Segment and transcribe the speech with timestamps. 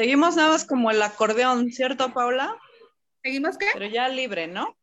[0.00, 2.56] Seguimos nada más como el acordeón, ¿cierto, Paula?
[3.22, 3.66] ¿Seguimos qué?
[3.74, 4.74] Pero ya libre, ¿no?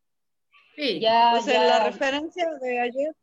[0.75, 0.99] Sí.
[0.99, 1.63] Ya, Pues en ya.
[1.63, 3.15] la referencia de ayer,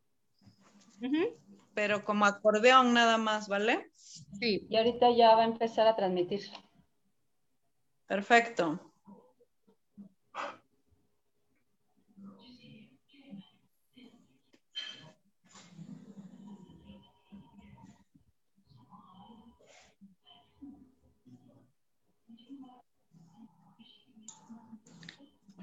[1.73, 3.93] pero como acordeón nada más, ¿vale?
[3.95, 4.67] Sí.
[4.69, 6.41] Y ahorita ya va a empezar a transmitir.
[8.09, 8.93] Perfecto.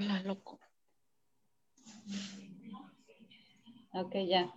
[0.01, 0.59] Hola, loco.
[3.93, 4.51] Ok, ya.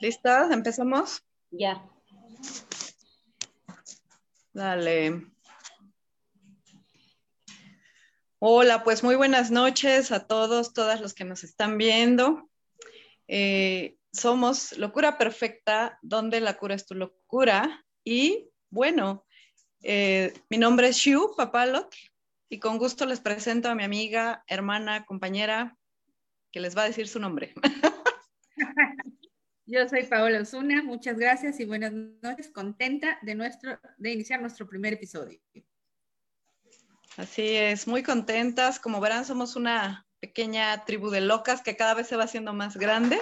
[0.00, 0.52] ¿Listas?
[0.52, 1.24] ¿Empezamos?
[1.50, 1.84] Ya.
[4.52, 5.26] Dale.
[8.38, 12.48] Hola, pues muy buenas noches a todos, todas los que nos están viendo.
[13.26, 17.84] Eh, somos Locura Perfecta, donde la cura es tu locura.
[18.04, 19.26] Y bueno,
[19.82, 21.94] eh, mi nombre es Shu Papalot
[22.48, 25.76] y con gusto les presento a mi amiga, hermana, compañera,
[26.50, 27.54] que les va a decir su nombre.
[29.66, 32.50] Yo soy Paola Osuna, muchas gracias y buenas noches.
[32.52, 35.40] Contenta de, nuestro, de iniciar nuestro primer episodio.
[37.16, 38.80] Así es, muy contentas.
[38.80, 42.76] Como verán, somos una pequeña tribu de locas que cada vez se va haciendo más
[42.76, 43.20] grande.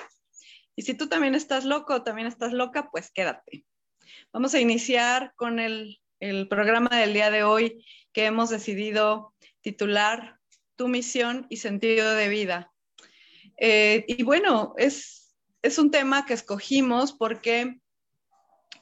[0.74, 3.66] Y si tú también estás loco, también estás loca, pues quédate.
[4.32, 10.38] Vamos a iniciar con el, el programa del día de hoy que hemos decidido titular
[10.76, 12.72] Tu misión y sentido de vida.
[13.56, 17.80] Eh, y bueno, es, es un tema que escogimos porque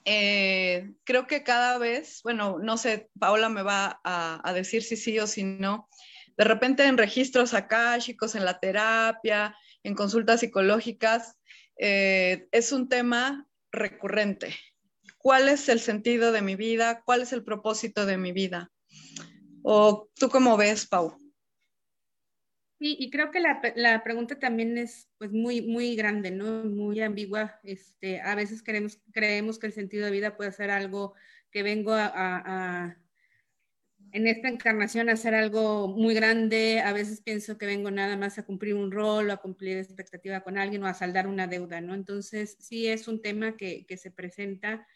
[0.05, 5.19] eh, creo que cada vez, bueno, no sé, Paola me va a, decir si sí
[5.19, 5.89] o si no,
[6.37, 11.37] de repente en registros akáshicos, en la terapia, en consultas psicológicas,
[11.79, 14.55] eh, es un tema recurrente.
[15.27, 17.03] ¿Cuál es el sentido de mi vida?
[17.05, 18.71] ¿Cuál es el propósito de mi vida?
[19.65, 21.19] ¿O tú cómo ves, Pau?
[22.79, 26.63] Sí, y creo que la, la, pregunta también es pues muy, muy grande, ¿no?
[26.63, 27.59] Muy ambigua.
[27.65, 31.15] Este, a veces queremos, creemos que el sentido de vida puede ser algo
[31.51, 32.97] que vengo a, a, a,
[34.13, 36.83] en esta encarnación a hacer algo muy grande.
[36.83, 40.43] A veces pienso que vengo nada más a cumplir un rol o a cumplir expectativa
[40.43, 41.95] con alguien o a saldar una deuda, ¿no?
[41.95, 44.87] Entonces, sí es un tema que, que se presenta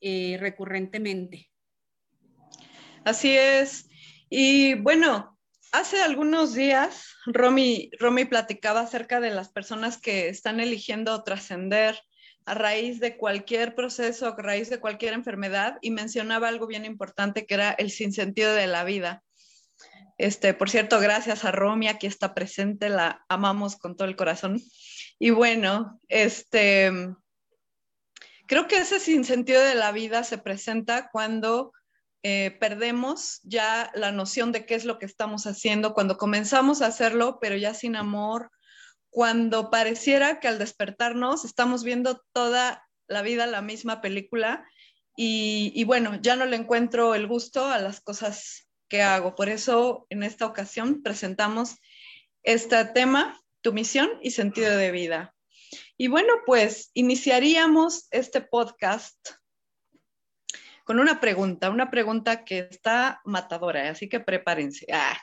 [0.00, 1.50] eh, recurrentemente.
[3.04, 3.88] Así es.
[4.28, 5.38] Y bueno,
[5.70, 12.00] Hace algunos días, Romy, Romy platicaba acerca de las personas que están eligiendo trascender
[12.46, 17.44] a raíz de cualquier proceso, a raíz de cualquier enfermedad, y mencionaba algo bien importante
[17.44, 19.22] que era el sinsentido de la vida.
[20.16, 24.62] Este, por cierto, gracias a Romy, aquí está presente, la amamos con todo el corazón.
[25.18, 26.90] Y bueno, este,
[28.48, 31.72] creo que ese sinsentido de la vida se presenta cuando
[32.24, 36.86] eh, perdemos ya la noción de qué es lo que estamos haciendo, cuando comenzamos a
[36.86, 38.50] hacerlo, pero ya sin amor,
[39.10, 44.66] cuando pareciera que al despertarnos estamos viendo toda la vida la misma película
[45.14, 49.34] y, y bueno, ya no le encuentro el gusto a las cosas que hago.
[49.34, 51.76] Por eso en esta ocasión presentamos
[52.42, 55.34] este tema, tu misión y sentido de vida.
[56.00, 59.30] Y bueno, pues iniciaríamos este podcast
[60.84, 64.86] con una pregunta, una pregunta que está matadora, así que prepárense.
[64.92, 65.18] Ah,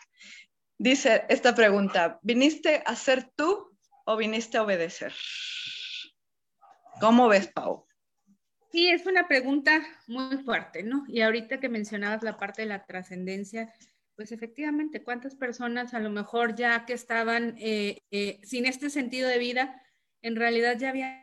[0.77, 3.73] dice esta pregunta, ¿viniste a ser tú
[4.05, 5.13] o viniste a obedecer?
[6.99, 7.87] ¿Cómo ves, Pau?
[8.73, 11.05] Sí, es una pregunta muy fuerte, ¿no?
[11.07, 13.73] Y ahorita que mencionabas la parte de la trascendencia,
[14.17, 19.29] pues efectivamente, ¿cuántas personas a lo mejor ya que estaban eh, eh, sin este sentido
[19.29, 19.81] de vida,
[20.25, 21.21] en realidad ya habían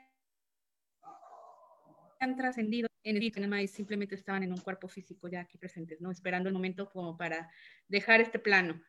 [2.37, 6.13] trascendido en el cinema y simplemente estaban en un cuerpo físico ya aquí presentes, ¿no?
[6.13, 7.51] Esperando el momento como para
[7.89, 8.81] dejar este plano.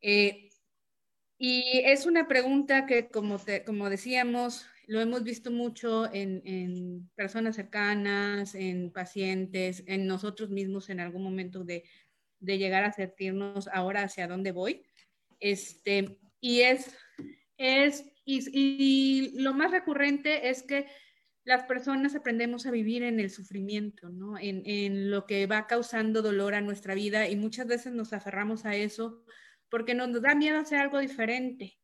[0.00, 0.50] Eh,
[1.38, 7.08] y es una pregunta que, como, te, como decíamos, lo hemos visto mucho en, en,
[7.14, 11.84] personas cercanas, en pacientes, en nosotros mismos en algún momento de,
[12.40, 14.84] de llegar a sentirnos ahora hacia dónde voy.
[15.38, 16.96] Este, y es,
[17.56, 20.86] es y, y lo más recurrente es que
[21.44, 24.38] las personas aprendemos a vivir en el sufrimiento, ¿no?
[24.38, 28.64] En, en, lo que va causando dolor a nuestra vida y muchas veces nos aferramos
[28.64, 29.22] a eso
[29.68, 31.78] porque nos da miedo hacer algo diferente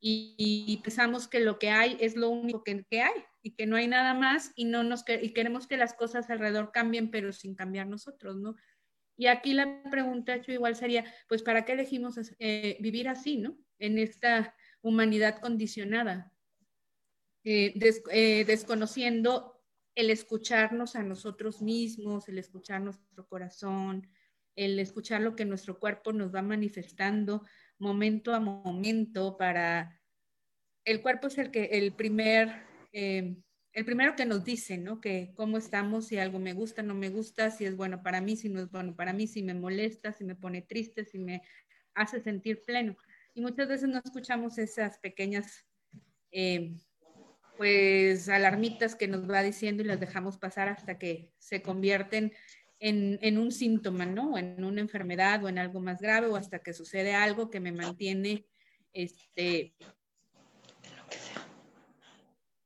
[0.00, 3.66] y, y pensamos que lo que hay es lo único que, que, hay y que
[3.66, 7.32] no hay nada más y, no nos, y queremos que las cosas alrededor cambien pero
[7.32, 8.56] sin cambiar nosotros, ¿no?
[9.16, 13.56] Y aquí la pregunta hecho igual sería, pues, ¿para qué elegimos eh, vivir así, ¿no?
[13.78, 16.32] En esta humanidad condicionada,
[17.44, 17.74] eh,
[18.10, 19.56] eh, desconociendo
[19.94, 24.08] el escucharnos a nosotros mismos, el escuchar nuestro corazón,
[24.54, 27.44] el escuchar lo que nuestro cuerpo nos va manifestando
[27.78, 30.00] momento a momento para...
[30.84, 32.62] El cuerpo es el que, el primer,
[32.92, 33.36] eh,
[33.72, 35.00] el primero que nos dice, ¿no?
[35.00, 38.36] Que cómo estamos, si algo me gusta, no me gusta, si es bueno para mí,
[38.36, 41.42] si no es bueno para mí, si me molesta, si me pone triste, si me
[41.94, 42.96] hace sentir pleno.
[43.36, 45.66] Y muchas veces no escuchamos esas pequeñas,
[46.32, 46.74] eh,
[47.58, 52.32] pues, alarmitas que nos va diciendo y las dejamos pasar hasta que se convierten
[52.78, 54.38] en, un síntoma, ¿no?
[54.38, 57.72] En una enfermedad o en algo más grave o hasta que sucede algo que me
[57.72, 58.46] mantiene,
[58.94, 59.74] este,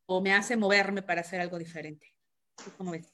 [0.07, 2.15] o me hace moverme para hacer algo diferente.
[2.79, 3.13] ¿Cómo ves?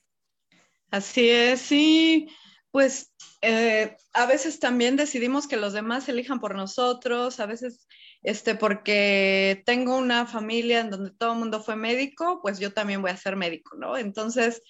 [0.90, 2.28] Así es, sí.
[2.70, 7.86] Pues eh, a veces también decidimos que los demás elijan por nosotros, a veces
[8.22, 13.00] este, porque tengo una familia en donde todo el mundo fue médico, pues yo también
[13.00, 13.96] voy a ser médico, ¿no?
[13.96, 14.62] Entonces,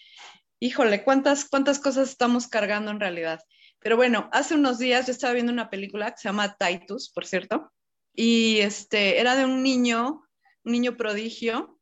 [0.60, 3.40] híjole, ¿cuántas, cuántas cosas estamos cargando en realidad?
[3.80, 7.26] Pero bueno, hace unos días yo estaba viendo una película que se llama Titus, por
[7.26, 7.72] cierto,
[8.14, 10.22] y este, era de un niño,
[10.64, 11.78] un niño prodigio,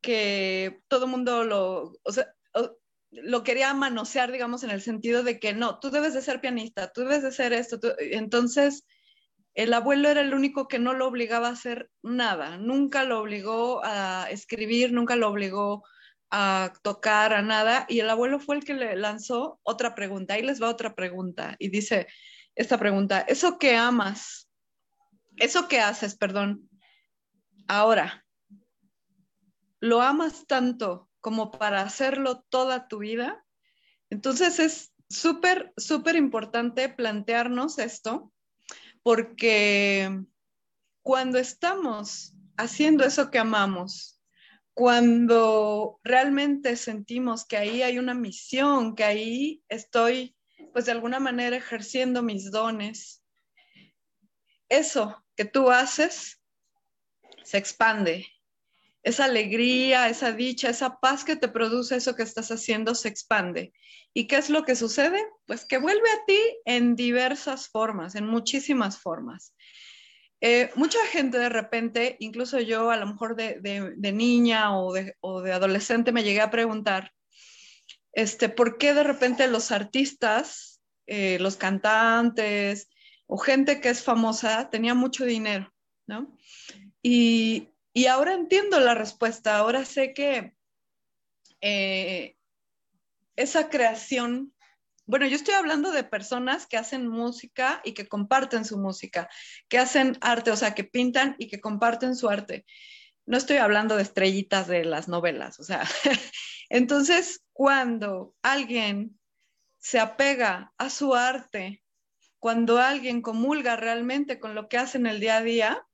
[0.00, 2.34] que todo el mundo lo, o sea,
[3.22, 6.92] lo quería manosear, digamos, en el sentido de que no, tú debes de ser pianista,
[6.92, 7.78] tú debes de ser esto.
[7.98, 8.86] Entonces,
[9.54, 13.84] el abuelo era el único que no lo obligaba a hacer nada, nunca lo obligó
[13.84, 15.84] a escribir, nunca lo obligó
[16.30, 20.34] a tocar, a nada, y el abuelo fue el que le lanzó otra pregunta.
[20.34, 22.08] Ahí les va otra pregunta, y dice
[22.56, 24.48] esta pregunta, ¿eso que amas?
[25.36, 26.68] ¿Eso que haces, perdón?
[27.68, 28.24] Ahora,
[29.80, 33.46] ¿lo amas tanto como para hacerlo toda tu vida?
[34.10, 38.30] Entonces es súper, súper importante plantearnos esto,
[39.02, 40.20] porque
[41.00, 44.20] cuando estamos haciendo eso que amamos,
[44.74, 50.36] cuando realmente sentimos que ahí hay una misión, que ahí estoy,
[50.74, 53.24] pues de alguna manera ejerciendo mis dones,
[54.68, 56.38] eso que tú haces
[57.44, 58.26] se expande.
[59.04, 63.72] Esa alegría, esa dicha, esa paz que te produce eso que estás haciendo se expande.
[64.14, 65.22] ¿Y qué es lo que sucede?
[65.46, 69.54] Pues que vuelve a ti en diversas formas, en muchísimas formas.
[70.40, 75.14] Eh, mucha gente de repente, incluso yo a lo mejor de, niña o de,
[75.52, 77.12] adolescente me llegué a preguntar,
[78.12, 82.88] este, ¿por qué de repente los artistas, eh, los cantantes
[83.26, 85.70] o gente que es famosa tenía mucho dinero?
[86.06, 86.36] ¿no?
[87.02, 87.73] Y,
[88.06, 90.54] ahora entiendo la respuesta, ahora sé que
[91.60, 92.36] eh,
[93.36, 94.54] esa creación
[95.06, 99.28] bueno, yo estoy hablando de personas que hacen música y que comparten su música,
[99.68, 102.64] que hacen arte, o sea, que pintan y que comparten su arte.
[103.26, 105.84] No estoy hablando de estrellitas de las novelas, o sea,
[106.70, 109.18] entonces cuando alguien
[109.78, 111.82] se apega a su arte,
[112.38, 115.86] cuando alguien comulga realmente con lo que hace en el día a día,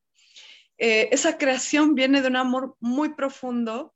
[0.83, 3.95] eh, esa creación viene de un amor muy profundo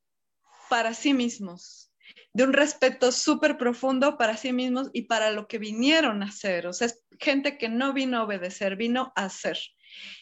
[0.69, 1.91] para sí mismos,
[2.31, 6.67] de un respeto súper profundo para sí mismos y para lo que vinieron a hacer.
[6.67, 9.57] O sea, es gente que no vino a obedecer, vino a hacer.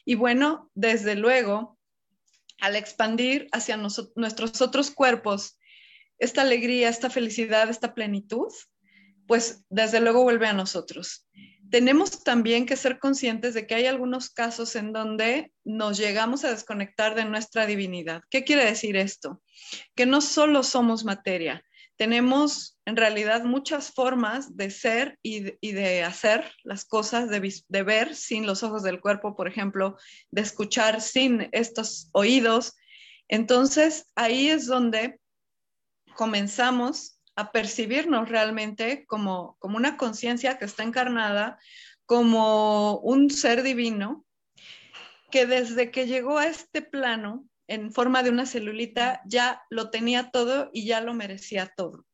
[0.05, 1.77] Y bueno, desde luego,
[2.61, 5.59] al expandir hacia nuestros otros cuerpos
[6.17, 8.53] esta alegría, esta felicidad, esta plenitud,
[9.27, 11.27] pues desde luego vuelve a nosotros.
[11.69, 16.51] Tenemos también que ser conscientes de que hay algunos casos en donde nos llegamos a
[16.51, 18.21] desconectar de nuestra divinidad.
[18.29, 19.41] ¿Qué quiere decir esto?
[19.95, 21.63] Que no solo somos materia,
[21.95, 25.41] tenemos en realidad muchas formas de ser y
[25.71, 29.97] de, hacer las cosas, de, ver sin los ojos del cuerpo, por ejemplo,
[30.31, 32.75] de escuchar sin estos oídos.
[33.27, 35.19] Entonces, ahí es donde
[36.15, 41.59] comenzamos a percibirnos realmente como, como una conciencia que está encarnada,
[42.05, 44.25] como un ser divino,
[45.31, 50.29] que desde que llegó a este plano en forma de una celulita, ya lo tenía
[50.29, 52.05] todo y ya lo merecía todo.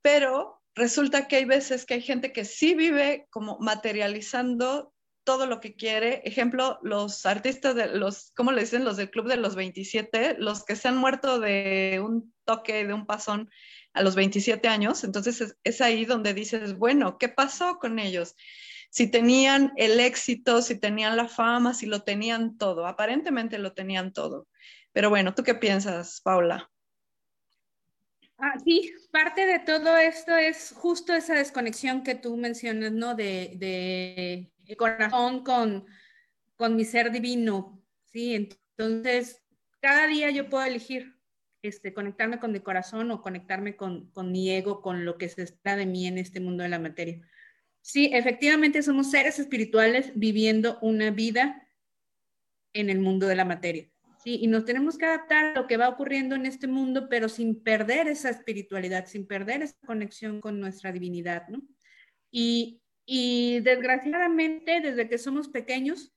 [0.00, 4.92] Pero resulta que hay veces que hay gente que sí vive como materializando
[5.24, 6.22] todo lo que quiere.
[6.24, 8.84] Ejemplo, los artistas de los, ¿cómo le dicen?
[8.84, 12.92] Los del Club de los 27, los que se han muerto de un toque, de
[12.92, 13.50] un pasón
[13.92, 15.04] a los 27 años.
[15.04, 18.36] Entonces es, ahí donde dices, bueno, ¿qué pasó con ellos?
[18.90, 22.86] si tenían el éxito, si tenían la fama, si lo tenían todo.
[22.86, 24.48] Aparentemente lo tenían todo.
[24.92, 26.70] Pero bueno, ¿tú qué piensas, Paula?
[28.36, 33.14] Ah, sí, parte de todo esto es justo esa desconexión que tú mencionas, ¿no?
[33.14, 33.56] De,
[34.58, 35.86] de corazón con,
[36.56, 38.34] con mi ser divino, ¿sí?
[38.34, 39.42] Entonces,
[39.80, 41.11] cada día yo puedo elegir
[41.62, 45.76] este, conectarme con mi corazón o conectarme con, mi ego, con lo que se está
[45.76, 47.20] de mí en este mundo de la materia.
[47.80, 51.68] Sí, efectivamente somos seres espirituales viviendo una vida
[52.72, 53.88] en el mundo de la materia.
[54.22, 57.28] Sí, y nos tenemos que adaptar a lo que va ocurriendo en este mundo, pero
[57.28, 61.60] sin perder esa espiritualidad, sin perder esa conexión con nuestra divinidad, ¿no?
[62.30, 66.12] Y, y desgraciadamente, desde que somos pequeños,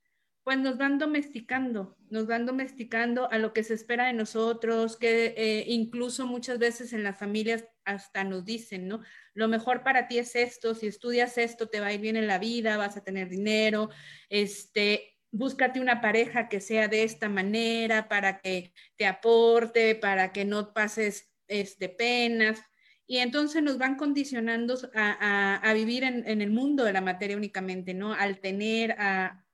[0.45, 5.33] pues nos van domesticando, nos van domesticando a lo que se espera de nosotros, que
[5.35, 9.01] eh, incluso muchas veces en las familias hasta nos dicen, ¿no?
[9.33, 12.27] Lo mejor para ti es esto, si estudias esto te va a ir bien en
[12.27, 13.89] la vida, vas a tener dinero,
[14.29, 20.45] este, búscate una pareja que sea de esta manera para que te aporte, para que
[20.45, 22.61] no pases este, penas.
[23.07, 27.95] Y entonces nos van condicionando a, vivir en, en, el mundo de la materia únicamente,
[27.95, 28.13] ¿no?
[28.13, 29.44] Al tener, a,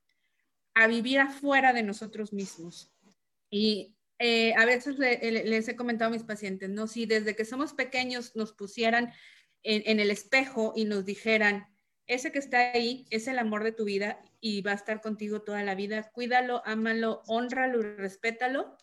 [0.73, 2.91] a vivir afuera de nosotros mismos.
[3.49, 6.87] Y eh, a veces les he comentado a mis pacientes, ¿no?
[6.87, 9.11] Si desde que somos pequeños nos pusieran
[9.63, 11.67] en, el espejo y nos dijeran,
[12.07, 15.41] ese que está ahí es el amor de tu vida y va a estar contigo
[15.41, 18.77] toda la vida, cuídalo, ámalo, honralo y respétalo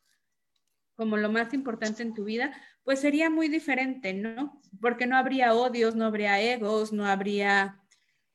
[0.95, 2.52] como lo más importante en tu vida,
[2.83, 4.61] pues sería muy diferente, ¿no?
[4.80, 7.80] Porque no habría odios, no habría egos, no habría,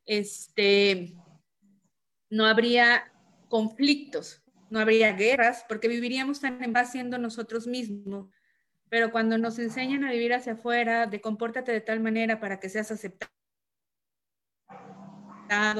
[0.05, 1.13] este,
[2.29, 3.12] no habría
[3.53, 4.41] conflictos,
[4.71, 8.27] no habría guerras, porque viviríamos tan en paz siendo nosotros mismos.
[8.89, 12.67] Pero cuando nos enseñan a vivir hacia afuera, de compórtate de tal manera para que
[12.67, 13.29] seas aceptado,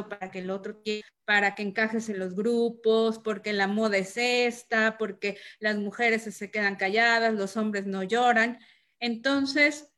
[0.07, 0.83] para que el otro
[1.25, 6.51] para que encajes en los grupos, porque la moda es esta, porque las mujeres se
[6.51, 8.59] quedan calladas, los hombres no lloran.
[8.99, 9.91] Entonces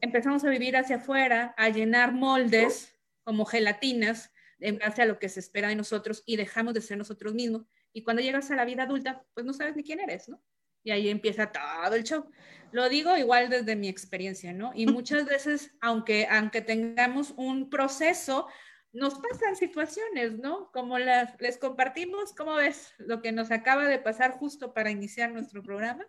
[0.00, 5.28] empezamos a vivir hacia afuera, a llenar moldes como gelatinas en base a lo que
[5.28, 7.66] se espera de nosotros y dejamos de ser nosotros mismos.
[7.92, 10.42] Y cuando llegas a la vida adulta, pues no sabes ni quién eres, ¿no?
[10.82, 12.30] Y ahí empieza todo el show.
[12.72, 14.72] Lo digo igual desde mi experiencia, ¿no?
[14.74, 18.46] Y muchas veces, aunque, aunque tengamos un proceso,
[18.92, 20.70] nos pasan situaciones, ¿no?
[20.72, 25.32] Como las, les compartimos, ¿cómo ves lo que nos acaba de pasar justo para iniciar
[25.32, 26.06] nuestro programa?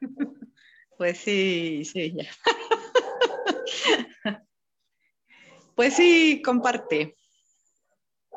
[0.96, 2.30] Pues sí, sí, ya.
[5.74, 7.16] Pues sí, comparte.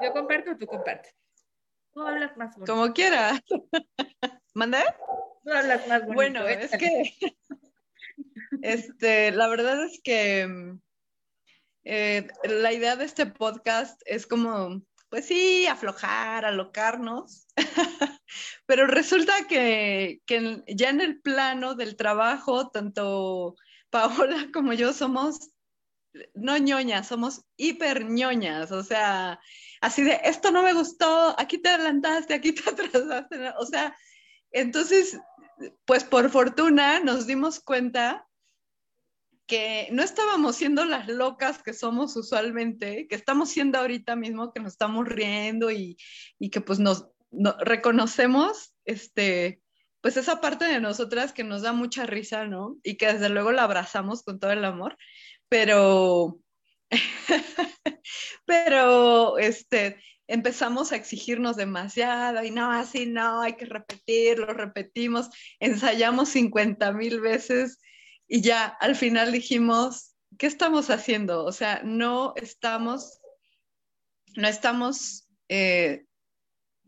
[0.02, 1.14] Yo comparto o tú compartes.
[1.94, 2.74] Tú hablas más bonito.
[2.74, 3.42] Como quiera.
[4.54, 4.84] ¿Mandé?
[5.44, 6.14] Tú hablas más bonito.
[6.14, 7.14] Bueno, es que
[8.62, 10.78] este, la verdad es que
[11.84, 17.48] eh, la idea de este podcast es como, pues sí, aflojar, alocarnos,
[18.66, 23.56] pero resulta que, que ya en el plano del trabajo, tanto
[23.90, 25.52] Paola como yo somos
[26.34, 29.40] no ñoñas, somos hiper ñoñas, o sea,
[29.82, 33.96] así de, esto no me gustó, aquí te adelantaste, aquí te atrasaste, o sea,
[34.52, 35.20] entonces,
[35.86, 38.28] pues por fortuna nos dimos cuenta
[39.48, 44.60] que no estábamos siendo las locas que somos usualmente, que estamos siendo ahorita mismo, que
[44.60, 45.98] nos estamos riendo y,
[46.52, 47.08] que pues nos
[47.60, 49.62] reconocemos, este,
[50.02, 52.78] pues esa parte de nosotras que nos da mucha risa, ¿no?
[52.84, 54.98] Y que desde luego la abrazamos con todo el amor,
[55.50, 56.40] pero,
[58.46, 66.30] pero, este, empezamos a exigirnos demasiado y no, así no, hay que repetirlo, repetimos, ensayamos
[66.30, 67.80] 50 mil veces
[68.28, 71.46] y ya al final dijimos, ¿qué estamos haciendo?
[71.46, 73.20] O sea, no estamos,
[74.36, 76.06] no estamos eh,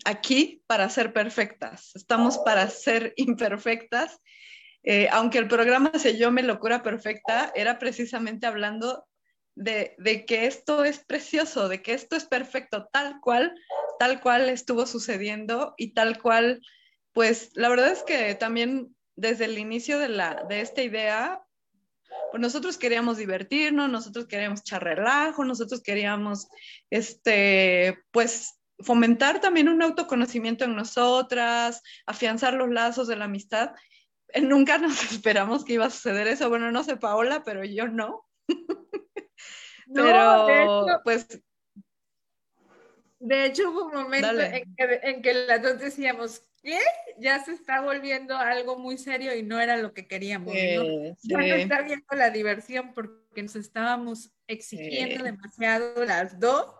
[0.03, 4.19] aquí para ser perfectas, estamos para ser imperfectas
[4.91, 9.05] eh, aunque el programa se llame Locura Perfecta, era precisamente hablando
[9.53, 9.96] de,
[10.27, 13.53] que esto es precioso, de que esto es perfecto, tal cual,
[14.00, 16.60] tal cual estuvo sucediendo y tal cual,
[17.13, 21.39] pues la verdad es que también desde el inicio de, la, de esta idea,
[22.31, 26.48] pues nosotros queríamos divertirnos, nosotros queríamos echar relajo, nosotros queríamos,
[26.89, 33.69] este, pues fomentar también un autoconocimiento en nosotras, afianzar los lazos de la amistad
[34.41, 36.50] nunca nos esperamos que iba a suceder eso.
[36.50, 38.25] Bueno, no sé Paola, pero yo no.
[39.93, 41.43] pero, de hecho, pues...
[43.21, 46.79] De hecho, hubo un momento en que, las dos decíamos, ¿qué?
[47.17, 50.53] Ya se está volviendo algo muy serio y no era lo que queríamos.
[50.53, 51.15] ¿no?
[51.24, 56.74] Ya no está viendo la diversión porque nos estábamos exigiendo demasiado las dos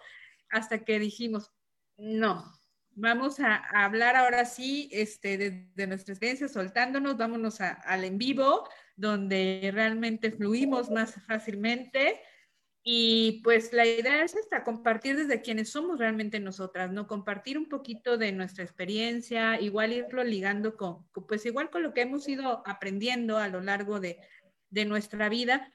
[0.50, 1.52] hasta que dijimos,
[1.98, 2.59] no,
[3.02, 5.38] Vamos a, hablar ahora sí este,
[5.74, 12.20] de, nuestra experiencia, soltándonos, vámonos al en vivo, donde realmente fluimos más fácilmente
[12.84, 17.08] Y pues la idea es esta, compartir desde quienes somos realmente nosotras, ¿no?
[17.08, 22.02] Compartir un poquito de nuestra experiencia, igual irlo ligando con, pues igual con lo que
[22.02, 24.20] hemos ido aprendiendo a lo largo de,
[24.70, 25.72] de nuestra vida,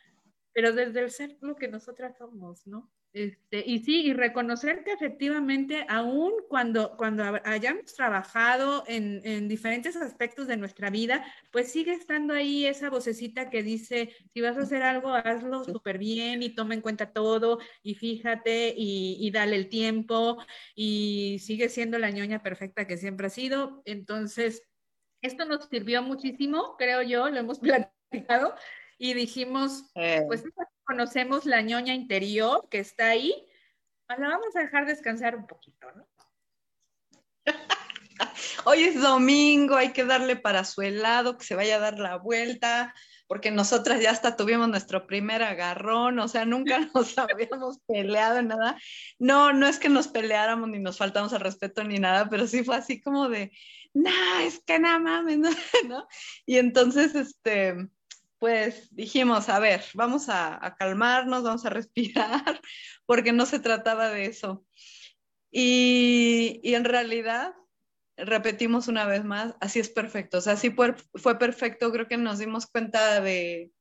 [0.52, 2.92] pero desde el ser lo que nosotras somos, ¿no?
[3.14, 9.94] Este, y sí, y reconocer que efectivamente, aún cuando, cuando hayamos trabajado en, en, diferentes
[9.94, 14.62] aspectos de nuestra vida, pues sigue estando ahí esa vocecita que dice, si vas a
[14.62, 19.54] hacer algo, hazlo súper bien y toma en cuenta todo y fíjate y, y, dale
[19.54, 20.38] el tiempo
[20.74, 23.80] y sigue siendo la ñoña perfecta que siempre ha sido.
[23.84, 24.64] Entonces,
[25.22, 27.60] esto nos sirvió muchísimo, creo yo, lo hemos
[28.10, 28.56] platicado
[28.98, 30.24] y dijimos, eh.
[30.26, 30.42] pues
[30.84, 33.34] conocemos la ñoña interior que está ahí,
[34.06, 36.06] pues la vamos a dejar descansar un poquito, ¿no?
[38.64, 42.16] Hoy es domingo, hay que darle para su helado, que se vaya a dar la
[42.16, 42.94] vuelta,
[43.26, 48.48] porque nosotras ya hasta tuvimos nuestro primer agarrón, o sea, nunca nos habíamos peleado en
[48.48, 48.78] nada.
[49.18, 52.64] No, no es que nos peleáramos ni nos faltamos al respeto ni nada, pero sí
[52.64, 53.52] fue así como de,
[53.94, 54.10] no,
[54.40, 55.38] es que nada mames,
[55.88, 56.06] ¿no?
[56.46, 57.88] Y entonces, este,
[58.38, 62.60] pues dijimos, a ver, vamos a, calmarnos, vamos a respirar,
[63.06, 64.64] porque no se trataba de eso.
[65.50, 67.54] Y, en realidad,
[68.16, 72.16] repetimos una vez más, así es perfecto, o sea, así fue, fue perfecto, creo que
[72.16, 73.72] nos dimos cuenta de,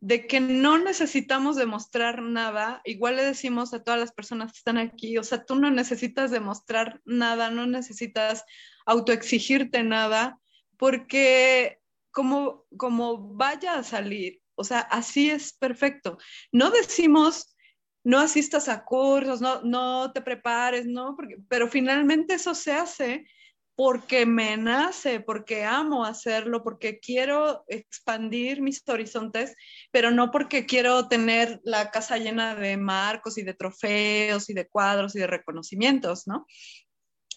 [0.00, 4.78] de que no necesitamos demostrar nada, igual le decimos a todas las personas que están
[4.78, 8.44] aquí, o sea, tú no necesitas demostrar nada, no necesitas
[8.84, 10.40] autoexigirte nada,
[10.76, 11.81] porque
[12.12, 14.40] como, como vaya a salir.
[14.54, 16.18] O sea, así es perfecto.
[16.52, 17.56] No decimos,
[18.04, 23.26] no asistas a cursos, no, no te prepares, no, porque, pero finalmente eso se hace
[23.74, 29.56] porque me nace, porque amo hacerlo, porque quiero expandir mis horizontes,
[29.90, 34.68] pero no porque quiero tener la casa llena de marcos y de trofeos y de
[34.68, 36.46] cuadros y de reconocimientos, ¿no?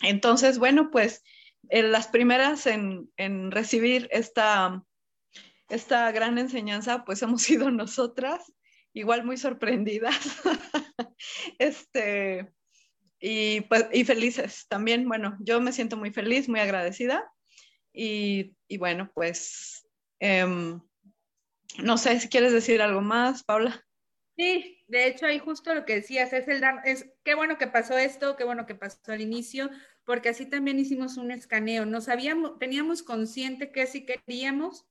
[0.02, 1.24] Entonces, bueno, pues
[1.70, 3.10] las primeras en,
[3.52, 4.84] recibir esta,
[5.70, 8.52] esta gran enseñanza, pues hemos sido nosotras,
[8.94, 10.42] igual muy sorprendidas.
[11.60, 12.54] este,
[13.20, 15.08] y, pues, y felices también.
[15.08, 17.32] Bueno, yo me siento muy feliz, muy agradecida.
[17.94, 19.88] Y, bueno, pues
[20.20, 20.82] em,
[21.80, 23.86] no sé si quieres decir algo más, Paula.
[24.38, 27.98] Sí, de hecho ahí justo lo que decías es el es qué bueno que pasó
[27.98, 29.70] esto, qué bueno que pasó al inicio,
[30.06, 31.86] porque así también hicimos un escaneo.
[31.86, 34.86] No sabíamos, teníamos consciente que sí queríamos,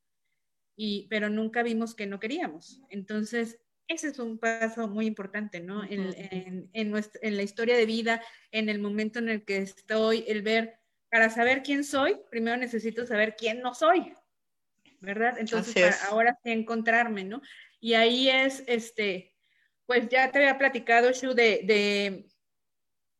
[0.77, 2.83] y, pero nunca vimos que no queríamos.
[2.90, 5.85] Entonces, ese es un paso muy importante, ¿no?
[5.85, 10.24] En, en, nuestra, en, la historia de vida, en el momento en el que estoy,
[10.27, 14.14] el ver, para saber quién soy, primero necesito saber quién no soy,
[15.00, 15.38] ¿verdad?
[15.38, 17.40] Entonces, para ahora sí encontrarme, ¿no?
[17.79, 19.37] Y ahí es, este,
[19.87, 22.27] pues ya te había platicado, Shu, de, de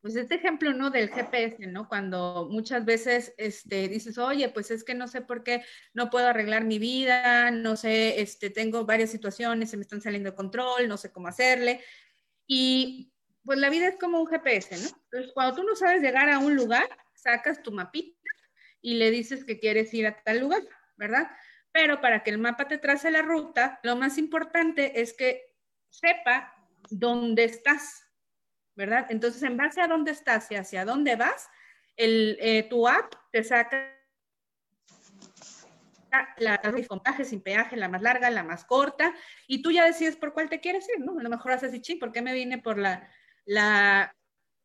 [0.05, 0.91] pues este ejemplo, ¿no?
[0.91, 1.89] Del GPS, ¿no?
[1.89, 5.65] Cuando muchas veces este, dices, oye, pues es que no sé por qué
[5.95, 10.29] no puedo arreglar mi vida, no sé, este, tengo varias situaciones, se me están saliendo
[10.29, 11.81] de control, no sé cómo hacerle.
[12.45, 13.13] Y
[13.43, 14.89] pues la vida es como un GPS, ¿no?
[15.05, 18.29] Entonces, cuando tú no sabes llegar a un lugar, sacas tu mapita
[18.81, 20.61] y le dices que quieres ir a tal lugar,
[20.97, 21.31] ¿verdad?
[21.71, 25.55] Pero para que el mapa te trace la ruta, lo más importante es que
[25.89, 26.53] sepa
[26.91, 28.04] dónde estás,
[28.75, 29.07] ¿verdad?
[29.09, 31.49] Entonces, en base a dónde estás y hacia dónde vas,
[31.95, 33.91] el, eh, tu app te saca
[36.37, 39.13] la con peaje, sin peaje, la más larga, la más corta,
[39.47, 41.19] y tú ya decides por cuál te quieres ir, ¿no?
[41.19, 43.09] A lo mejor haces así, ching, ¿por qué me vine por la,
[43.45, 44.15] la,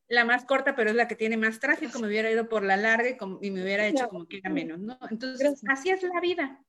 [0.08, 1.98] la más corta, pero es la que tiene más tráfico?
[1.98, 4.78] Me hubiera ido por la larga y, y me hubiera hecho como que era menos,
[4.78, 4.98] ¿no?
[5.10, 6.64] Entonces, así es la vida,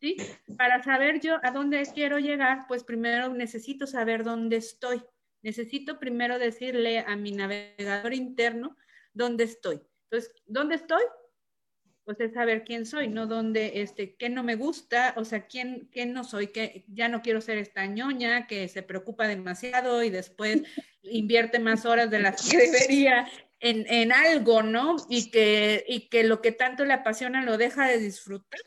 [0.00, 0.16] ¿sí?
[0.58, 5.02] Para saber yo a dónde quiero llegar, pues primero necesito saber dónde estoy
[5.46, 8.76] necesito primero decirle a mi navegador interno
[9.14, 9.80] dónde estoy.
[10.10, 11.04] Entonces, ¿dónde estoy?
[12.02, 15.88] Pues es saber quién soy, no dónde, este, qué no me gusta, o sea, quién,
[15.92, 20.10] quién no soy, que ya no quiero ser esta ñoña que se preocupa demasiado y
[20.10, 20.62] después
[21.02, 23.28] invierte más horas de las que debería
[23.60, 24.96] en, en, algo, ¿no?
[25.08, 28.60] Y que, y que lo que tanto le apasiona lo deja de disfrutar,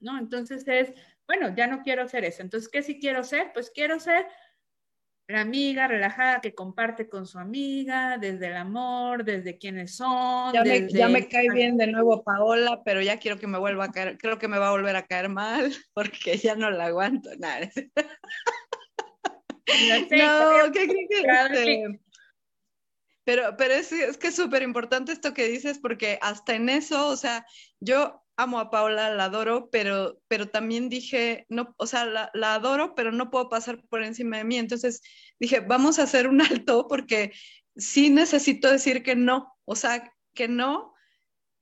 [0.00, 0.18] ¿no?
[0.18, 0.94] Entonces es,
[1.28, 2.42] bueno, ya no quiero ser eso.
[2.42, 3.52] Entonces, ¿qué sí quiero ser?
[3.52, 4.26] Pues quiero ser
[5.26, 10.52] la amiga relajada que comparte con su amiga, desde el amor, desde quiénes son.
[10.52, 13.86] Ya, me, ya me cae bien de nuevo Paola, pero ya quiero que me vuelva
[13.86, 16.86] a caer, creo que me va a volver a caer mal, porque ya no la
[16.86, 17.30] aguanto.
[17.38, 17.70] Nada.
[19.66, 22.00] no, ¿qué crees que este?
[23.24, 27.08] Pero, pero es, es que es súper importante esto que dices, porque hasta en eso,
[27.08, 27.46] o sea,
[27.80, 32.54] yo amo a Paula, la adoro, pero, pero también dije, no, o sea, la, la,
[32.54, 34.56] adoro, pero no puedo pasar por encima de mí.
[34.58, 35.02] Entonces
[35.38, 37.32] dije, vamos a hacer un alto porque
[37.76, 40.94] sí necesito decir que no, o sea, que no,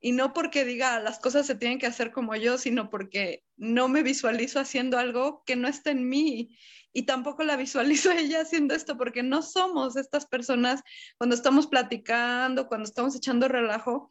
[0.03, 3.87] y no porque diga las cosas se tienen que hacer como yo, sino porque no
[3.87, 6.57] me visualizo haciendo algo que no está en mí.
[6.91, 10.81] Y tampoco la visualizo ella haciendo esto, porque no somos estas personas
[11.17, 14.09] cuando estamos platicando, cuando estamos echando relajo,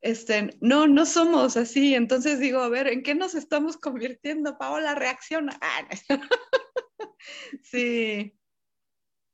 [0.00, 1.94] este, no, no somos así.
[1.94, 4.58] Entonces digo, a ver, ¿en qué nos estamos convirtiendo?
[4.58, 5.58] Paola reacciona.
[5.60, 5.88] Ah,
[7.62, 8.38] sí.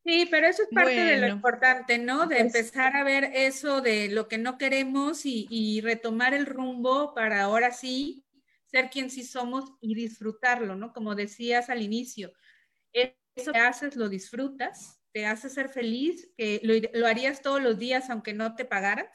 [0.04, 2.26] Sí, pero eso es parte de lo importante, ¿no?
[2.26, 7.14] De pues empezar a ver eso de lo que no queremos y, retomar el rumbo
[7.14, 8.26] para ahora sí
[8.66, 10.92] ser quien sí somos y disfrutarlo, ¿no?
[10.92, 12.34] Como decías al inicio,
[12.92, 18.10] eso que haces lo disfrutas, te hace ser feliz, que lo, harías todos los días
[18.10, 19.08] aunque no te pagaras.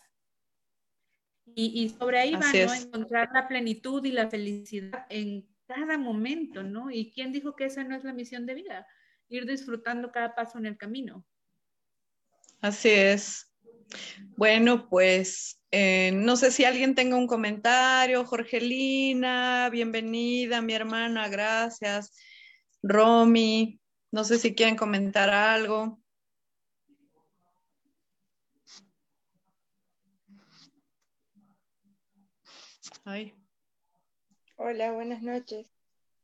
[1.56, 2.74] Y, sobre ahí va, ¿no?
[2.74, 6.90] Encontrar la plenitud y la felicidad en cada momento, ¿no?
[6.90, 8.88] ¿Y quién dijo que esa no es la misión de vida?
[9.28, 11.26] Ir disfrutando cada paso en el camino.
[12.62, 13.54] Así es.
[14.36, 18.26] Bueno, pues eh, no sé si alguien tenga un comentario.
[18.26, 22.16] Jorgelina, bienvenida, mi hermana, gracias.
[22.82, 23.80] Romy,
[24.12, 26.00] no sé si quieren comentar algo.
[34.56, 35.68] Hola, buenas noches.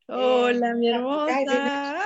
[0.08, 2.06] Hola, mi eh, hermosa.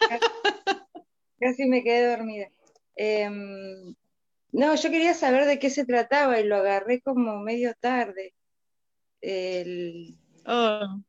[1.40, 2.50] Casi, me quedé dormida.
[2.94, 3.94] Em,
[4.52, 8.34] no, yo quería saber de qué se trataba y lo agarré como medio tarde.
[9.20, 11.02] El, oh.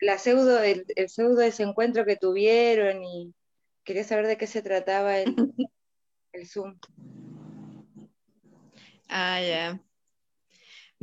[0.00, 3.34] la pseudo, el, el pseudo desencuentro que tuvieron y
[3.84, 5.34] quería saber de qué se trataba el,
[6.32, 6.78] el Zoom.
[9.08, 9.80] Ah, ya.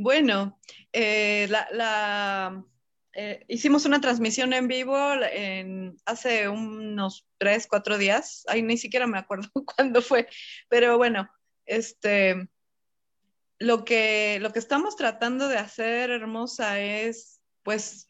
[0.02, 0.58] Bueno,
[0.92, 2.64] eh, la,
[3.12, 4.96] eh, hicimos una transmisión en vivo
[6.04, 8.42] hace unos tres, cuatro días.
[8.48, 10.28] Ahí ni siquiera me acuerdo cuándo fue,
[10.68, 11.30] pero bueno,
[11.66, 12.48] este,
[13.60, 18.08] lo que, lo que estamos tratando de hacer, hermosa, es pues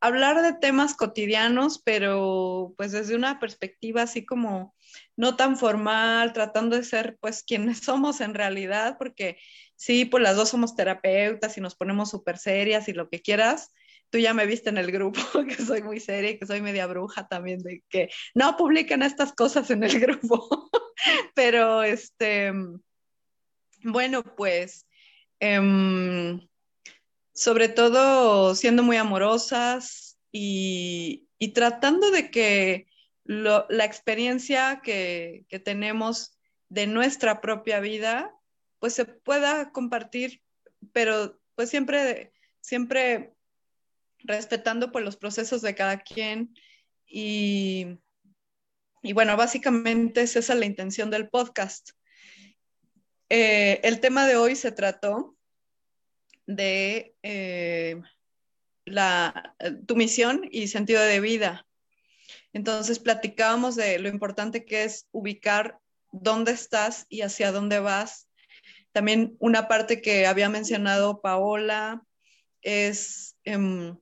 [0.00, 4.74] hablar de temas cotidianos, pero pues desde una perspectiva así como
[5.16, 9.38] no tan formal, tratando de ser pues quienes somos en realidad, porque
[9.76, 13.72] sí, pues las dos somos terapeutas y nos ponemos súper serias y lo que quieras.
[14.10, 16.86] Tú ya me viste en el grupo, que soy muy seria y que soy media
[16.86, 20.70] bruja también, de que no publican estas cosas en el grupo.
[21.34, 22.52] Pero, este,
[23.82, 24.86] bueno, pues,
[25.38, 26.40] em,
[27.32, 32.86] sobre todo siendo muy amorosas y, tratando de que
[33.24, 36.38] la experiencia que, que tenemos
[36.68, 38.34] de nuestra propia vida
[38.80, 40.42] pues se pueda compartir,
[40.92, 43.34] pero pues siempre, siempre
[44.18, 46.54] respetando pues los procesos de cada quien
[47.06, 47.98] y,
[49.02, 51.90] y bueno, básicamente es esa la intención del podcast.
[53.28, 55.36] Eh, el tema de hoy se trató
[56.56, 58.00] de eh,
[58.84, 59.54] la,
[59.86, 61.66] tu misión y sentido de vida.
[62.52, 65.78] Entonces platicábamos de lo importante que es ubicar
[66.12, 68.30] dónde estás y hacia dónde vas
[68.92, 72.04] también una parte que había mencionado Paola
[72.62, 73.96] es em,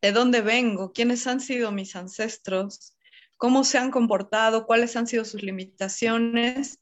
[0.00, 2.96] de dónde vengo, quiénes han sido mis ancestros,
[3.36, 6.80] cómo se han comportado, cuáles han sido sus limitaciones.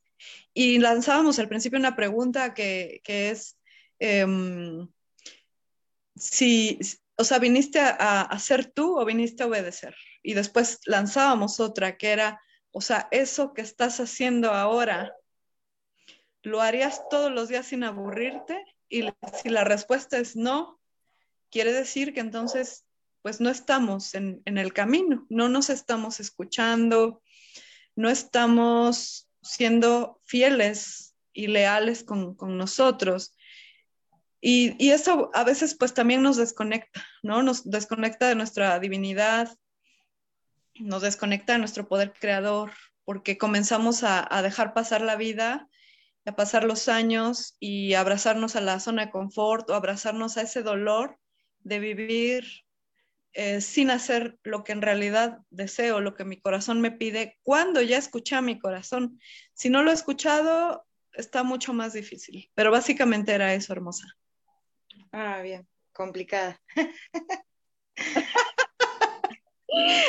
[0.53, 3.57] Y lanzábamos al principio una pregunta que, es
[4.03, 4.88] em,
[6.17, 6.79] si,
[7.17, 9.95] o sea, viniste a, ser tú o viniste a obedecer.
[10.23, 15.12] Y después lanzábamos otra que era, o sea, eso que estás haciendo ahora,
[16.43, 18.65] ¿Lo harías todos los días sin aburrirte?
[18.88, 19.05] Y
[19.43, 20.81] si la respuesta es no,
[21.51, 22.85] quiere decir que entonces
[23.23, 27.23] pues no estamos en, el camino, no nos estamos escuchando,
[27.95, 33.37] no estamos siendo fieles y leales con, nosotros.
[34.42, 37.42] Y, y, eso a veces pues también nos desconecta, ¿no?
[37.42, 39.57] Nos desconecta de nuestra divinidad,
[40.74, 42.72] nos desconecta de nuestro poder creador,
[43.05, 45.68] porque comenzamos a, dejar pasar la vida
[46.24, 50.62] a pasar los años y abrazarnos a la zona de confort o abrazarnos a ese
[50.62, 51.18] dolor
[51.64, 52.46] de vivir
[53.33, 57.83] eh, sin hacer lo que en realidad deseo, lo que mi corazón me pide, cuando
[57.83, 59.18] ya escuché a mi corazón.
[59.52, 64.07] Si no lo he escuchado, está mucho más difícil, pero básicamente era eso, hermosa.
[65.12, 66.61] Ah, bien, complicada.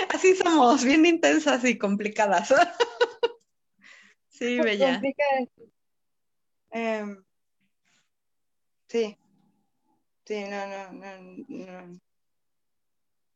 [0.09, 2.53] Así somos, bien intensas y complicadas.
[4.29, 5.01] sí, bella.
[6.71, 7.23] Em,
[8.87, 9.17] sí.
[10.25, 11.99] Sí, no, no, no, no.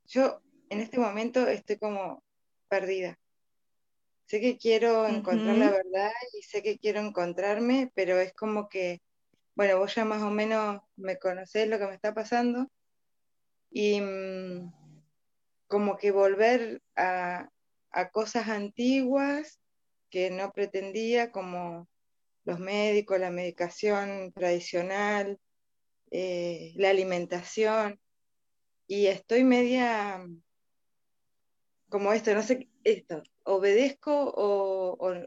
[0.06, 2.24] Yo en este momento estoy como
[2.70, 3.20] perdida.
[4.26, 9.02] Sé que quiero encontrar la verdad y sé que quiero encontrarme, pero es como que,
[9.58, 12.70] bueno, vos ya más o menos me conocés lo que me está pasando
[13.72, 14.72] y mm,
[15.68, 17.50] como que volver a,
[18.12, 19.60] cosas antiguas
[20.12, 21.90] que no pretendía, como
[22.46, 25.40] los médicos, la medicación tradicional,
[26.12, 28.00] eh, la alimentación,
[28.86, 30.24] y estoy media
[31.90, 35.18] como esto, no sé, esto, obedezco o,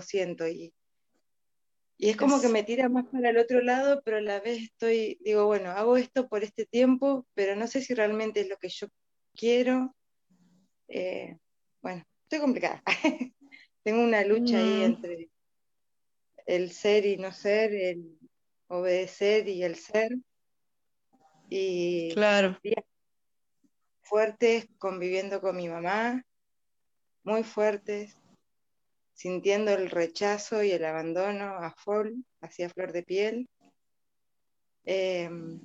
[0.00, 0.72] siento, y,
[1.98, 4.62] y es como que me tira más para el otro lado, pero a la vez
[4.62, 8.58] estoy, digo, bueno, hago esto por este tiempo, pero no sé si realmente es lo
[8.58, 8.88] que yo
[9.34, 9.94] quiero.
[10.88, 11.38] Eh,
[11.80, 12.82] bueno, estoy complicada.
[13.82, 14.82] Tengo una lucha ahí mm.
[14.82, 15.30] entre
[16.44, 18.18] el ser y no ser, el
[18.68, 20.16] obedecer y el ser.
[21.48, 22.58] Y claro.
[24.02, 26.26] fuertes conviviendo con mi mamá,
[27.22, 28.16] muy fuertes,
[29.16, 33.48] sintiendo el rechazo y el abandono a full, hacia flor de piel,
[34.84, 35.58] em,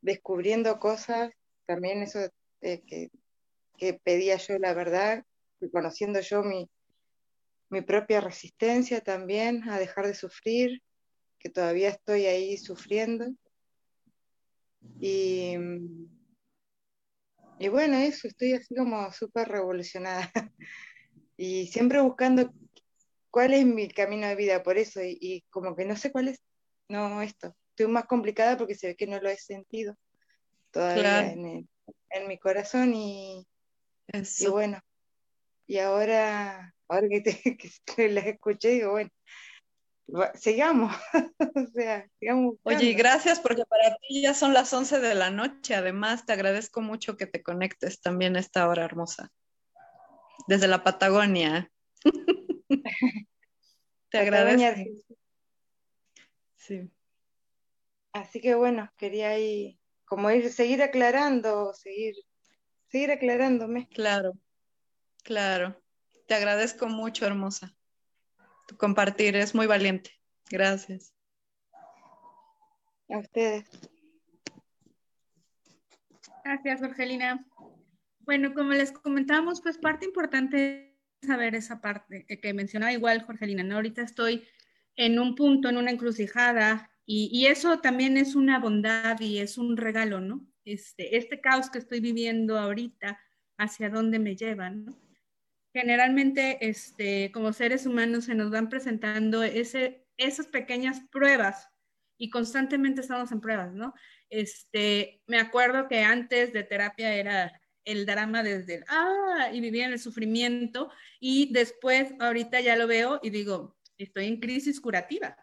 [0.00, 1.32] descubriendo cosas,
[1.66, 2.20] también eso
[2.60, 3.10] eh, que,
[4.04, 5.24] pedía yo la verdad,
[5.72, 6.70] conociendo yo mi,
[7.70, 10.80] mi propia resistencia también a dejar de sufrir,
[11.40, 13.26] que todavía estoy ahí sufriendo.
[15.00, 15.56] Y,
[17.58, 20.30] y bueno, eso, estoy así como súper revolucionada.
[21.36, 22.52] y siempre buscando
[23.30, 26.40] cuál es mi camino de vida, por eso, y, como que no sé cuál es,
[26.88, 29.96] no esto, estoy más complicada porque se ve que no lo he sentido
[30.70, 31.68] todavía en,
[32.28, 33.44] mi corazón y,
[34.38, 34.80] y, bueno,
[35.66, 37.58] y ahora, ahora que, te,
[37.96, 39.10] que las escuché, digo, bueno,
[40.34, 40.94] sigamos,
[41.56, 42.54] o sea, sigamos.
[42.62, 46.82] Oye, gracias porque para ti ya son las 11 de la noche, además te agradezco
[46.82, 49.32] mucho que te conectes también a esta hora hermosa
[50.46, 51.70] desde la Patagonia.
[54.10, 54.90] Te agradezco.
[56.56, 56.90] Sí.
[58.12, 62.14] Así que bueno, quería ir, como ir, seguir aclarando, seguir,
[62.88, 63.88] seguir aclarándome.
[63.88, 64.34] Claro,
[65.22, 65.82] claro.
[66.26, 67.74] Te agradezco mucho, hermosa.
[68.66, 70.12] Tu compartir es muy valiente.
[70.48, 71.12] Gracias.
[73.10, 73.68] A ustedes.
[76.44, 77.44] Gracias, Jorgelina.
[78.24, 83.62] Bueno, como les comentamos, pues parte importante es saber esa parte que mencionaba igual Jorgelina,
[83.62, 83.76] ¿no?
[83.76, 84.44] Ahorita estoy
[84.96, 89.76] en un punto, en una encrucijada, y, eso también es una bondad y es un
[89.76, 90.46] regalo, ¿no?
[90.64, 93.20] Este, este caos que estoy viviendo ahorita,
[93.58, 94.96] hacia dónde me lleva, ¿no?
[95.74, 101.68] Generalmente, este, como seres humanos, se nos van presentando ese, esas pequeñas pruebas
[102.16, 103.92] y constantemente estamos en pruebas, ¿no?
[104.30, 109.86] Este, me acuerdo que antes de terapia era el drama desde el, ah, y vivía
[109.86, 115.36] en el sufrimiento y después ahorita ya lo veo y digo, estoy en crisis curativa.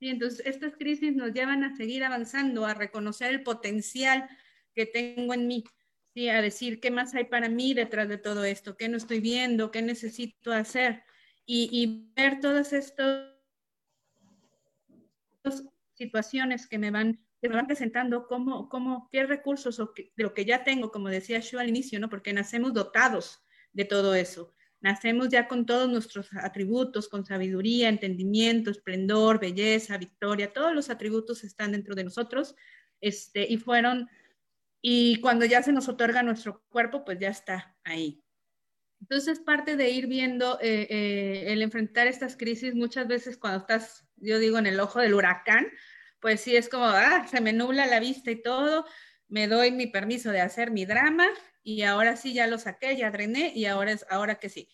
[0.00, 4.28] Y entonces estas crisis nos llevan a seguir avanzando, a reconocer el potencial
[4.74, 5.64] que tengo en mí,
[6.14, 6.28] ¿sí?
[6.28, 9.70] a decir qué más hay para mí detrás de todo esto, qué no estoy viendo,
[9.70, 11.02] qué necesito hacer
[11.50, 13.34] y, ver todas estas
[15.94, 20.44] situaciones que me van me van presentando cómo, cómo, qué recursos o de lo que
[20.44, 22.08] ya tengo, como decía yo al inicio, ¿no?
[22.08, 24.54] Porque nacemos dotados de todo eso.
[24.80, 31.44] Nacemos ya con todos nuestros atributos, con sabiduría, entendimiento, esplendor, belleza, victoria, todos los atributos
[31.44, 32.54] están dentro de nosotros,
[33.00, 34.08] este, y fueron,
[34.80, 38.22] y cuando ya se nos otorga nuestro cuerpo, pues ya está ahí.
[39.00, 44.04] Entonces, parte de ir viendo eh, eh, el enfrentar estas crisis, muchas veces cuando estás,
[44.16, 45.68] yo digo, en el ojo del huracán,
[46.20, 48.84] pues sí es como, ah, se me nubla la vista y todo,
[49.28, 51.28] me doy mi permiso de hacer mi drama
[51.62, 54.68] y ahora sí ya lo saqué, ya drené y ahora es, ahora que sí.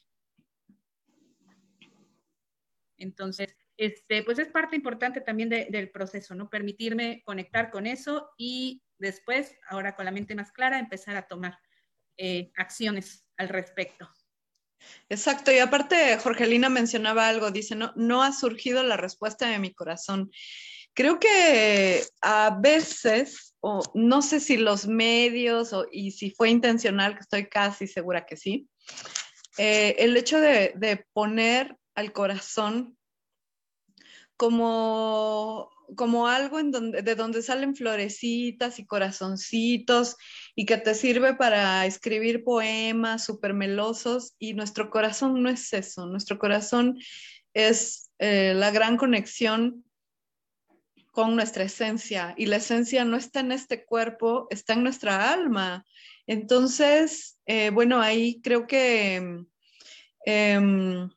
[2.97, 6.49] Entonces, este, pues es parte importante también del proceso, ¿no?
[6.49, 11.59] Permitirme conectar con eso y después, ahora con la mente más clara, empezar a tomar
[12.17, 14.09] eh, acciones al respecto.
[15.09, 19.73] Exacto, y aparte Jorgelina mencionaba algo, dice, no, no ha surgido la respuesta de mi
[19.73, 20.31] corazón.
[20.95, 23.57] Creo que a veces,
[23.95, 28.37] no sé si los medios o, y si fue intencional, que estoy casi segura que
[28.37, 28.69] sí,
[29.59, 32.97] eh, el hecho de, poner al corazón
[34.37, 40.17] como, como algo en donde, de donde salen florecitas y corazoncitos
[40.55, 46.07] y que te sirve para escribir poemas súper melosos y nuestro corazón no es eso,
[46.07, 46.99] nuestro corazón
[47.53, 49.85] es eh, la gran conexión
[51.15, 55.87] con nuestra esencia y la esencia no está en este cuerpo, está en nuestra alma.
[56.27, 59.45] Entonces, eh, bueno, ahí creo que
[60.27, 61.11] em,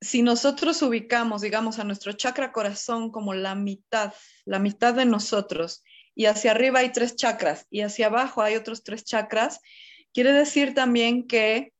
[0.00, 4.14] si nosotros ubicamos, digamos, a nuestro chakra corazón como la mitad,
[4.46, 5.84] la mitad de nosotros,
[6.14, 9.60] y hacia arriba hay tres chakras y hacia abajo hay otros tres chakras,
[10.14, 11.74] quiere decir también que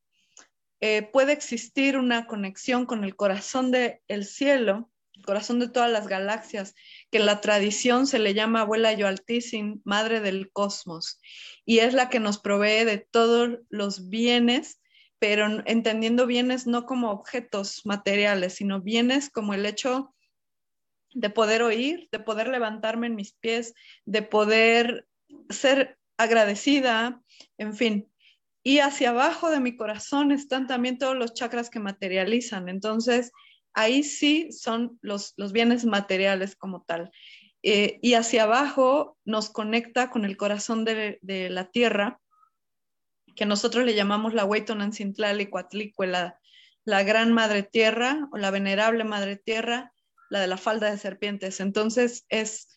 [0.83, 6.09] eh, puede existir una conexión con el corazón del cielo, el corazón de todas las
[6.09, 6.75] galaxias,
[7.11, 11.21] que en la tradición se le llama abuela Yoaltisin, madre del cosmos,
[11.65, 14.81] y es la que nos provee de todos los bienes
[15.25, 20.15] pero entendiendo bienes no como objetos materiales, sino bienes como el hecho
[21.15, 23.73] de poder oír, de poder levantarme en mis pies,
[24.05, 25.07] de poder
[25.49, 27.23] ser agradecida,
[27.57, 28.13] en fin.
[28.63, 32.69] Y hacia abajo de mi corazón están también todos los chakras que materializan.
[32.69, 33.33] Entonces,
[33.75, 37.11] ahí sí son los, bienes materiales como tal.
[37.63, 41.19] Eh, y hacia abajo nos conecta con el corazón de,
[41.51, 42.21] la tierra,
[43.37, 46.39] que nosotros le llamamos la Huaytonancintlali Coatlicue, la,
[46.85, 49.93] la gran madre tierra o la venerable madre tierra,
[50.31, 51.61] la de la falda de serpientes.
[51.61, 52.69] Entonces es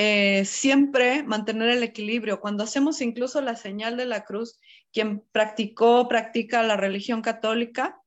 [0.00, 2.40] eh, siempre mantener el equilibrio.
[2.40, 4.60] Cuando hacemos incluso la señal de la cruz,
[4.92, 8.00] quien practicó, practica la religión católica,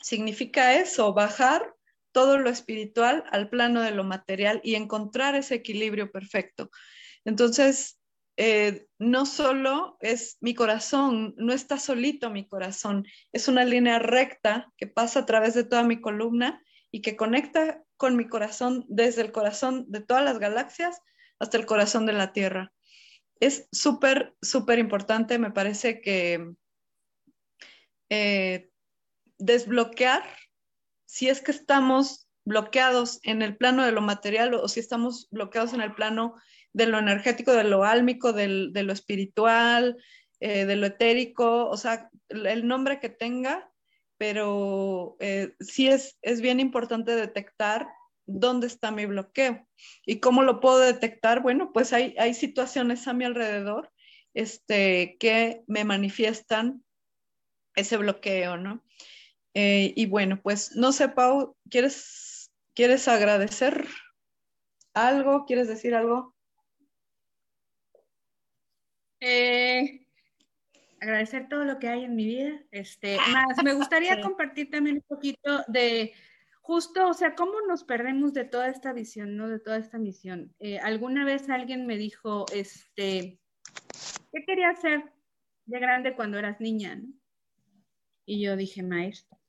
[0.00, 1.74] significa eso, bajar
[2.12, 6.70] todo lo espiritual al plano de lo material y encontrar ese equilibrio perfecto.
[7.24, 8.00] Entonces,
[8.36, 14.72] eh, no solo es mi corazón, no está solito mi corazón, es una línea recta
[14.76, 19.22] que pasa a través de toda mi columna y que conecta con mi corazón desde
[19.22, 21.00] el corazón de todas las galaxias
[21.38, 22.72] hasta el corazón de la Tierra.
[23.40, 26.54] Es súper, súper importante, me parece que
[28.08, 28.69] eh,
[29.40, 30.22] desbloquear,
[31.06, 35.72] si es que estamos bloqueados en el plano de lo material o si estamos bloqueados
[35.72, 36.36] en el plano
[36.72, 39.96] de lo energético, de lo álmico, de lo espiritual,
[40.40, 43.70] eh, de lo etérico, o sea, el nombre que tenga,
[44.16, 47.88] pero eh, sí es, es bien importante detectar
[48.26, 49.66] dónde está mi bloqueo.
[50.06, 51.42] ¿Y cómo lo puedo detectar?
[51.42, 53.92] Bueno, pues hay, hay situaciones a mi alrededor
[54.32, 56.84] este, que me manifiestan
[57.74, 58.84] ese bloqueo, ¿no?
[59.54, 63.86] Eh, y bueno, pues no sé, Pau, ¿quieres, ¿quieres agradecer
[64.94, 65.44] algo?
[65.46, 66.34] ¿Quieres decir algo?
[69.20, 70.06] Eh,
[71.00, 72.62] agradecer todo lo que hay en mi vida.
[72.70, 76.14] Este, más, me gustaría compartir también un poquito de
[76.60, 79.48] justo, o sea, cómo nos perdemos de toda esta visión, ¿no?
[79.48, 80.54] De toda esta misión.
[80.60, 83.40] Eh, alguna vez alguien me dijo, este,
[84.32, 85.12] ¿qué querías hacer
[85.66, 87.02] de grande cuando eras niña?
[88.24, 89.39] Y yo dije, maestro.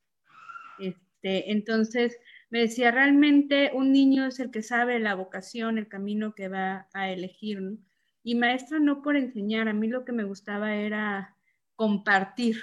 [1.22, 2.18] Este, entonces
[2.50, 6.88] me decía, realmente un niño es el que sabe la vocación, el camino que va
[6.94, 7.78] a elegir, ¿no?
[8.24, 11.38] Y maestra no por enseñar, a mí lo que me gustaba era
[11.76, 12.58] compartir,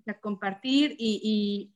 [0.00, 1.74] o sea, compartir y,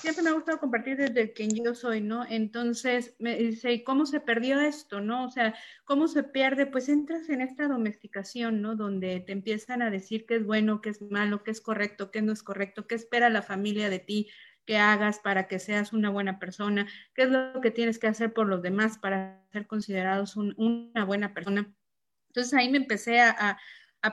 [0.00, 2.24] siempre me ha gustado compartir desde quien yo soy, ¿no?
[2.28, 5.26] Entonces me dice, ¿y cómo se perdió esto, no?
[5.26, 6.66] O sea, ¿cómo se pierde?
[6.66, 8.76] Pues entras en esta domesticación, ¿no?
[8.76, 12.22] Donde te empiezan a decir qué es bueno, qué es malo, qué es correcto, qué
[12.22, 14.30] no es correcto, qué espera la familia de ti,
[14.66, 18.32] que hagas para que seas una buena persona, qué es lo que tienes que hacer
[18.32, 21.72] por los demás para ser considerados una buena persona.
[22.28, 23.58] Entonces ahí me empecé a,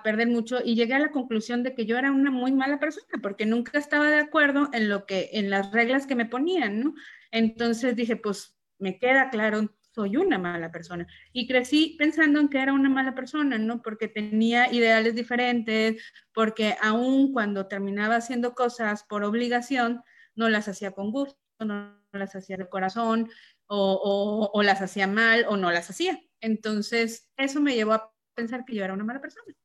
[0.05, 3.19] perder mucho y llegué a la conclusión de que yo era una muy mala persona
[3.21, 6.93] porque nunca estaba de acuerdo en lo que, en las reglas que me ponían, ¿no?
[7.29, 11.07] Entonces dije, pues me queda claro, soy una mala persona.
[11.33, 13.81] Y crecí pensando en que era una mala persona, ¿no?
[13.81, 16.01] Porque tenía ideales diferentes,
[16.33, 20.03] porque aún cuando terminaba haciendo cosas por obligación,
[20.35, 23.29] no las hacía con gusto, no las hacía de corazón,
[23.67, 26.19] o, las hacía mal, o no las hacía.
[26.41, 29.55] Entonces, eso me llevó a pensar que yo era una mala persona.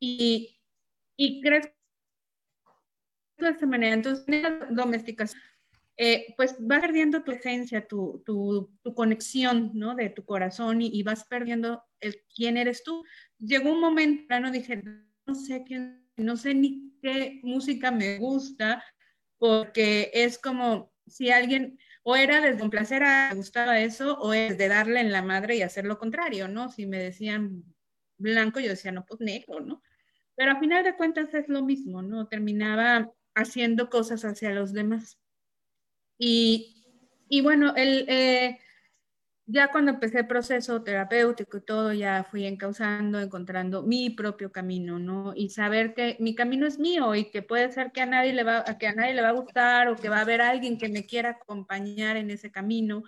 [0.00, 0.60] Y,
[1.16, 1.62] y creo
[3.40, 3.94] de esta manera.
[3.94, 4.44] Entonces, en
[6.02, 9.94] eh, pues vas perdiendo tu esencia, tu, tu, conexión, ¿no?
[9.94, 11.84] De tu corazón y, vas perdiendo
[12.34, 13.04] quién eres tú.
[13.38, 14.82] Llegó un momento, no dije,
[15.26, 18.82] no sé quién, no sé ni qué música me gusta,
[19.40, 24.58] porque es como si alguien, o era desde un placer a gustaba eso, o es
[24.58, 26.68] de darle en la madre y hacer lo contrario, ¿no?
[26.68, 27.64] Si me decían
[28.18, 29.82] blanco, yo decía, no, pues negro, ¿no?
[30.36, 32.28] Pero a final de cuentas es lo mismo, ¿no?
[32.28, 35.18] Terminaba haciendo cosas hacia los demás.
[36.18, 36.84] Y,
[37.30, 38.58] y bueno, el, eh,
[39.52, 45.00] ya cuando empecé el proceso terapéutico y todo, ya fui encauzando, encontrando mi propio camino,
[45.00, 45.32] ¿no?
[45.34, 48.44] Y saber que mi camino es mío y que puede ser que a nadie le
[48.44, 50.88] va, que a nadie le va a gustar o que va a haber alguien que
[50.88, 53.02] me quiera acompañar en ese camino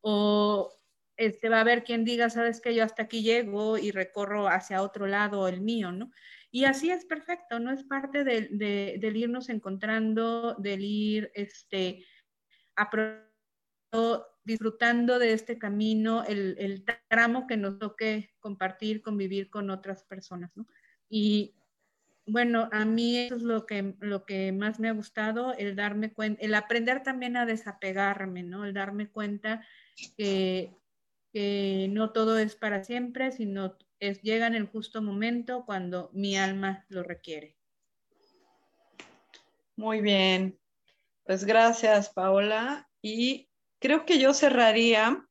[0.00, 0.72] o
[1.16, 4.82] este, va a haber quien diga, sabes que yo hasta aquí llego y recorro hacia
[4.82, 6.10] otro lado el mío, ¿no?
[6.50, 7.72] Y así es perfecto, ¿no?
[7.72, 8.48] Es parte de,
[8.98, 12.04] del irnos encontrando, del ir este,
[14.44, 20.50] disfrutando de este camino, el, el, tramo que nos toque compartir, convivir con otras personas,
[20.54, 20.66] ¿no?
[21.08, 21.54] Y
[22.26, 26.12] bueno, a mí eso es lo que, lo que más me ha gustado, el darme
[26.12, 28.64] cuenta, el aprender también a desapegarme, ¿no?
[28.64, 29.64] El darme cuenta
[30.16, 30.74] que,
[31.32, 36.36] que no todo es para siempre, sino es, llega en el justo momento cuando mi
[36.36, 37.56] alma lo requiere.
[39.76, 40.58] Muy bien,
[41.24, 42.88] pues gracias Paola.
[43.02, 43.48] Y
[43.84, 45.28] creo que yo cerraría,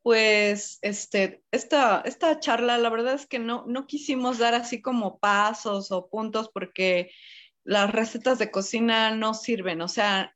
[0.00, 5.18] pues, este, esta, esta charla, la verdad es que no, no quisimos dar así como
[5.18, 7.10] pasos o puntos porque
[7.64, 10.34] las recetas de cocina no sirven, o sea,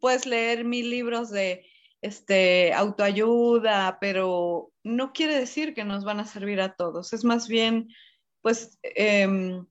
[0.00, 1.64] puedes leer mil libros de
[2.02, 7.14] este, autoayuda, pero no quiere decir que nos van a servir a todos.
[7.14, 7.88] Es más bien,
[8.42, 9.64] pues, em,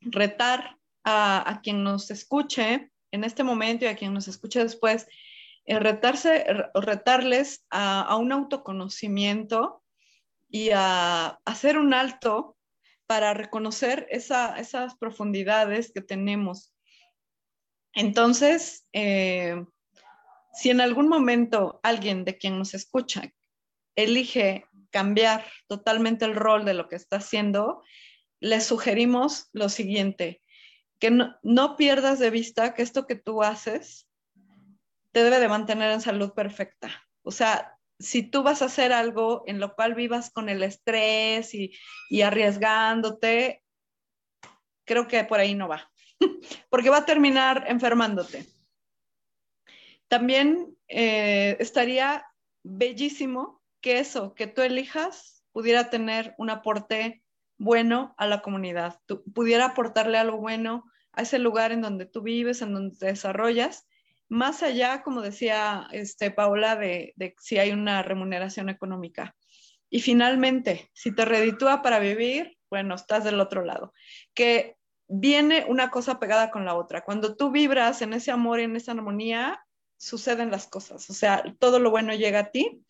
[0.00, 5.06] retar a, quien nos escuche en este momento y a quien nos escuche después,
[5.66, 6.44] retarse,
[6.74, 9.82] retarles a, un autoconocimiento
[10.48, 12.56] y a, hacer un alto
[13.06, 16.74] para reconocer esas profundidades que tenemos.
[17.94, 19.64] Entonces, eh,
[20.52, 23.32] si en algún momento alguien de quien nos escucha
[23.96, 27.82] elige cambiar totalmente el rol de lo que está haciendo,
[28.40, 30.42] le sugerimos lo siguiente,
[31.10, 34.08] no, pierdas de vista que esto que tú haces
[35.12, 36.90] te debe de mantener en salud perfecta.
[37.22, 41.54] O sea, si tú vas a hacer algo en lo cual vivas con el estrés
[41.54, 41.72] y,
[42.22, 43.62] arriesgándote,
[44.84, 45.90] creo que por ahí no va,
[46.70, 48.46] porque va a terminar enfermándote.
[50.08, 52.26] También eh, estaría
[52.62, 57.22] bellísimo que eso, que tú elijas, pudiera tener un aporte
[57.58, 59.00] bueno a la comunidad,
[59.32, 60.84] pudiera aportarle algo bueno
[61.16, 63.86] a ese lugar en donde tú vives, en donde te desarrollas,
[64.28, 69.36] más allá, como decía este, Paula, de, de si hay una remuneración económica.
[69.90, 73.92] Y finalmente, si te reditúa para vivir, bueno, estás del otro lado.
[74.34, 77.04] Que viene una cosa pegada con la otra.
[77.04, 79.64] Cuando tú vibras en ese amor y en esa armonía,
[79.96, 82.84] suceden las cosas, o sea, todo lo bueno llega a ti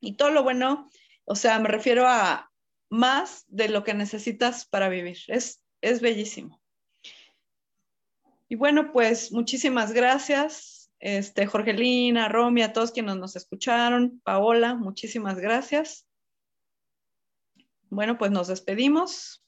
[0.00, 0.90] y todo lo bueno,
[1.24, 2.50] o sea, me refiero a
[2.90, 5.18] más de lo que necesitas para vivir.
[5.28, 6.60] Es, es bellísimo.
[8.48, 15.38] Y bueno, pues muchísimas gracias, este, Jorgelina, Romy, a todos quienes nos escucharon, Paola, muchísimas
[15.38, 16.06] gracias.
[17.90, 19.44] Bueno, pues nos despedimos.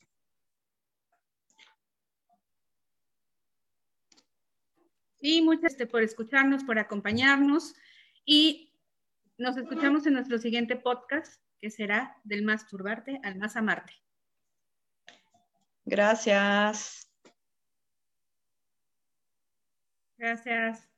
[5.21, 7.75] Sí, muchas gracias por escucharnos, por acompañarnos
[8.25, 8.73] y
[9.39, 13.93] nos escuchamos en nuestro siguiente podcast, que será del más turbarte al más amarte.
[15.85, 17.06] Gracias.
[20.19, 20.89] Gracias.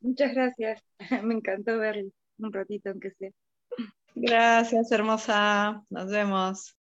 [0.00, 0.82] Muchas gracias.
[1.24, 3.30] Me encantó verlo un ratito, aunque sea.
[4.14, 5.84] Gracias, hermosa.
[5.90, 6.79] Nos vemos.